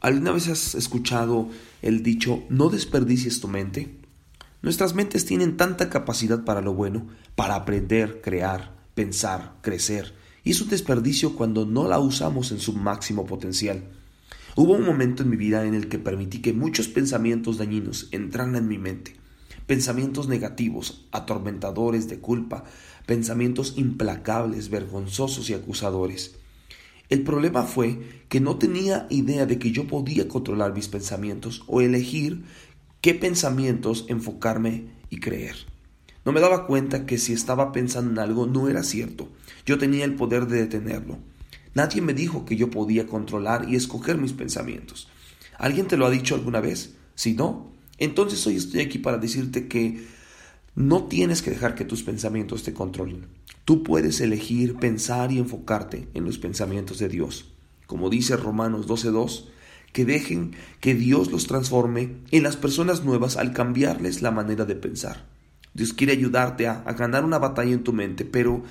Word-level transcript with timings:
¿Alguna 0.00 0.32
vez 0.32 0.48
has 0.48 0.74
escuchado 0.74 1.50
el 1.82 2.02
dicho 2.02 2.42
no 2.48 2.70
desperdicies 2.70 3.42
tu 3.42 3.48
mente? 3.48 3.98
Nuestras 4.62 4.94
mentes 4.94 5.26
tienen 5.26 5.58
tanta 5.58 5.90
capacidad 5.90 6.42
para 6.42 6.62
lo 6.62 6.72
bueno, 6.72 7.06
para 7.34 7.54
aprender, 7.54 8.22
crear, 8.22 8.74
pensar, 8.94 9.56
crecer, 9.60 10.14
y 10.42 10.52
es 10.52 10.60
un 10.62 10.70
desperdicio 10.70 11.36
cuando 11.36 11.66
no 11.66 11.86
la 11.86 11.98
usamos 11.98 12.50
en 12.50 12.60
su 12.60 12.72
máximo 12.72 13.26
potencial. 13.26 13.84
Hubo 14.56 14.72
un 14.72 14.86
momento 14.86 15.22
en 15.22 15.28
mi 15.28 15.36
vida 15.36 15.66
en 15.66 15.74
el 15.74 15.88
que 15.88 15.98
permití 15.98 16.40
que 16.40 16.54
muchos 16.54 16.88
pensamientos 16.88 17.58
dañinos 17.58 18.08
entraran 18.10 18.56
en 18.56 18.68
mi 18.68 18.78
mente, 18.78 19.16
pensamientos 19.66 20.28
negativos, 20.28 21.08
atormentadores 21.12 22.08
de 22.08 22.20
culpa, 22.20 22.64
pensamientos 23.04 23.74
implacables, 23.76 24.70
vergonzosos 24.70 25.50
y 25.50 25.54
acusadores. 25.54 26.39
El 27.10 27.22
problema 27.22 27.64
fue 27.64 27.98
que 28.28 28.40
no 28.40 28.56
tenía 28.56 29.08
idea 29.10 29.44
de 29.44 29.58
que 29.58 29.72
yo 29.72 29.88
podía 29.88 30.28
controlar 30.28 30.72
mis 30.72 30.86
pensamientos 30.86 31.64
o 31.66 31.80
elegir 31.80 32.44
qué 33.00 33.14
pensamientos 33.14 34.06
enfocarme 34.08 34.84
y 35.10 35.18
creer. 35.18 35.56
No 36.24 36.30
me 36.30 36.40
daba 36.40 36.66
cuenta 36.66 37.06
que 37.06 37.18
si 37.18 37.32
estaba 37.32 37.72
pensando 37.72 38.12
en 38.12 38.18
algo 38.20 38.46
no 38.46 38.68
era 38.68 38.84
cierto. 38.84 39.28
Yo 39.66 39.76
tenía 39.76 40.04
el 40.04 40.14
poder 40.14 40.46
de 40.46 40.58
detenerlo. 40.58 41.18
Nadie 41.74 42.00
me 42.00 42.14
dijo 42.14 42.44
que 42.44 42.56
yo 42.56 42.70
podía 42.70 43.08
controlar 43.08 43.68
y 43.68 43.74
escoger 43.74 44.16
mis 44.16 44.32
pensamientos. 44.32 45.08
¿Alguien 45.58 45.88
te 45.88 45.96
lo 45.96 46.06
ha 46.06 46.10
dicho 46.10 46.36
alguna 46.36 46.60
vez? 46.60 46.94
Si 47.16 47.34
no, 47.34 47.72
entonces 47.98 48.46
hoy 48.46 48.56
estoy 48.56 48.80
aquí 48.80 48.98
para 48.98 49.18
decirte 49.18 49.66
que 49.66 50.06
no 50.74 51.04
tienes 51.04 51.42
que 51.42 51.50
dejar 51.50 51.74
que 51.74 51.84
tus 51.84 52.02
pensamientos 52.02 52.62
te 52.62 52.72
controlen. 52.72 53.26
Tú 53.64 53.82
puedes 53.82 54.20
elegir 54.20 54.76
pensar 54.76 55.32
y 55.32 55.38
enfocarte 55.38 56.08
en 56.14 56.24
los 56.24 56.38
pensamientos 56.38 56.98
de 56.98 57.08
Dios. 57.08 57.52
Como 57.86 58.10
dice 58.10 58.36
Romanos 58.36 58.86
12.2, 58.86 59.46
que 59.92 60.04
dejen 60.04 60.52
que 60.80 60.94
Dios 60.94 61.30
los 61.32 61.46
transforme 61.46 62.16
en 62.30 62.42
las 62.42 62.56
personas 62.56 63.04
nuevas 63.04 63.36
al 63.36 63.52
cambiarles 63.52 64.22
la 64.22 64.30
manera 64.30 64.64
de 64.64 64.76
pensar. 64.76 65.26
Dios 65.74 65.92
quiere 65.92 66.12
ayudarte 66.12 66.68
a, 66.68 66.82
ganar 66.92 67.24
una 67.24 67.38
batalla 67.38 67.72
en 67.72 67.84
tu 67.84 67.92
mente, 67.92 68.24
pero 68.24 68.62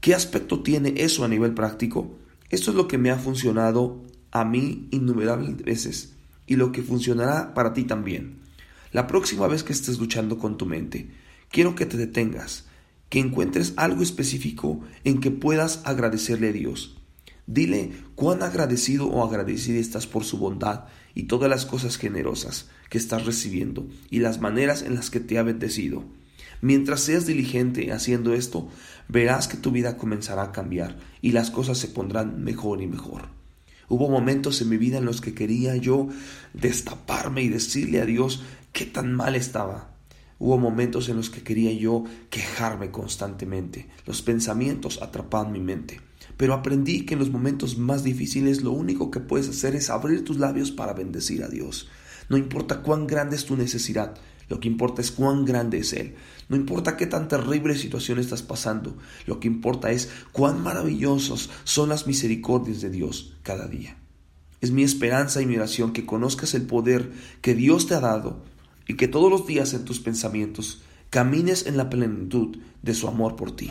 ¿qué 0.00 0.14
aspecto 0.14 0.62
tiene 0.62 0.94
eso 0.96 1.24
a 1.24 1.28
nivel 1.28 1.54
práctico? 1.54 2.16
Esto 2.50 2.70
es 2.70 2.76
lo 2.76 2.88
que 2.88 2.98
me 2.98 3.10
ha 3.10 3.18
funcionado 3.18 4.04
a 4.30 4.44
mí 4.44 4.88
innumerables 4.90 5.56
veces 5.58 6.14
y 6.46 6.56
lo 6.56 6.72
que 6.72 6.82
funcionará 6.82 7.54
para 7.54 7.72
ti 7.72 7.84
también. 7.84 8.38
La 8.92 9.06
próxima 9.06 9.46
vez 9.46 9.62
que 9.62 9.72
estés 9.72 9.98
luchando 9.98 10.38
con 10.38 10.56
tu 10.56 10.66
mente, 10.66 11.10
quiero 11.50 11.74
que 11.74 11.86
te 11.86 11.96
detengas, 11.96 12.64
que 13.08 13.18
encuentres 13.18 13.72
algo 13.76 14.02
específico 14.02 14.80
en 15.04 15.20
que 15.20 15.30
puedas 15.30 15.82
agradecerle 15.84 16.48
a 16.48 16.52
Dios. 16.52 16.96
Dile 17.46 17.92
cuán 18.16 18.42
agradecido 18.42 19.06
o 19.06 19.24
agradecida 19.24 19.78
estás 19.78 20.06
por 20.06 20.24
su 20.24 20.38
bondad 20.38 20.86
y 21.14 21.24
todas 21.24 21.48
las 21.48 21.64
cosas 21.64 21.96
generosas 21.96 22.68
que 22.90 22.98
estás 22.98 23.24
recibiendo 23.24 23.88
y 24.10 24.18
las 24.18 24.40
maneras 24.40 24.82
en 24.82 24.94
las 24.94 25.10
que 25.10 25.20
te 25.20 25.38
ha 25.38 25.42
bendecido. 25.44 26.04
Mientras 26.60 27.00
seas 27.00 27.26
diligente 27.26 27.92
haciendo 27.92 28.34
esto, 28.34 28.68
verás 29.08 29.46
que 29.46 29.56
tu 29.56 29.70
vida 29.70 29.96
comenzará 29.96 30.42
a 30.42 30.52
cambiar 30.52 30.98
y 31.22 31.32
las 31.32 31.50
cosas 31.50 31.78
se 31.78 31.88
pondrán 31.88 32.42
mejor 32.42 32.82
y 32.82 32.86
mejor. 32.86 33.28
Hubo 33.88 34.10
momentos 34.10 34.60
en 34.60 34.68
mi 34.68 34.78
vida 34.78 34.98
en 34.98 35.04
los 35.04 35.20
que 35.20 35.34
quería 35.34 35.76
yo 35.76 36.08
destaparme 36.54 37.42
y 37.42 37.48
decirle 37.48 38.00
a 38.00 38.06
Dios 38.06 38.42
qué 38.72 38.86
tan 38.86 39.14
mal 39.14 39.36
estaba. 39.36 39.95
Hubo 40.38 40.58
momentos 40.58 41.08
en 41.08 41.16
los 41.16 41.30
que 41.30 41.42
quería 41.42 41.72
yo 41.72 42.04
quejarme 42.30 42.90
constantemente. 42.90 43.88
Los 44.04 44.22
pensamientos 44.22 45.00
atrapaban 45.02 45.52
mi 45.52 45.60
mente. 45.60 46.00
Pero 46.36 46.52
aprendí 46.52 47.06
que 47.06 47.14
en 47.14 47.20
los 47.20 47.30
momentos 47.30 47.78
más 47.78 48.04
difíciles 48.04 48.62
lo 48.62 48.72
único 48.72 49.10
que 49.10 49.20
puedes 49.20 49.48
hacer 49.48 49.74
es 49.74 49.88
abrir 49.88 50.24
tus 50.24 50.36
labios 50.38 50.70
para 50.70 50.92
bendecir 50.92 51.42
a 51.42 51.48
Dios. 51.48 51.88
No 52.28 52.36
importa 52.36 52.82
cuán 52.82 53.06
grande 53.06 53.36
es 53.36 53.46
tu 53.46 53.56
necesidad, 53.56 54.16
lo 54.48 54.60
que 54.60 54.68
importa 54.68 55.00
es 55.00 55.10
cuán 55.10 55.44
grande 55.44 55.78
es 55.78 55.92
Él. 55.92 56.14
No 56.48 56.56
importa 56.56 56.96
qué 56.96 57.06
tan 57.06 57.28
terrible 57.28 57.76
situación 57.76 58.18
estás 58.18 58.42
pasando, 58.42 58.96
lo 59.26 59.40
que 59.40 59.48
importa 59.48 59.90
es 59.90 60.10
cuán 60.32 60.62
maravillosos 60.62 61.50
son 61.64 61.88
las 61.88 62.06
misericordias 62.06 62.80
de 62.80 62.90
Dios 62.90 63.36
cada 63.42 63.66
día. 63.66 63.96
Es 64.60 64.70
mi 64.70 64.82
esperanza 64.82 65.40
y 65.40 65.46
mi 65.46 65.56
oración 65.56 65.92
que 65.92 66.06
conozcas 66.06 66.54
el 66.54 66.62
poder 66.62 67.12
que 67.40 67.54
Dios 67.54 67.86
te 67.86 67.94
ha 67.94 68.00
dado 68.00 68.42
y 68.86 68.94
que 68.94 69.08
todos 69.08 69.30
los 69.30 69.46
días 69.46 69.74
en 69.74 69.84
tus 69.84 70.00
pensamientos 70.00 70.82
camines 71.10 71.66
en 71.66 71.76
la 71.76 71.90
plenitud 71.90 72.56
de 72.82 72.94
su 72.94 73.08
amor 73.08 73.36
por 73.36 73.54
ti. 73.54 73.70